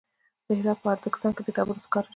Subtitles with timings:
[0.47, 2.09] د هرات په ادرسکن کې د ډبرو سکاره شته.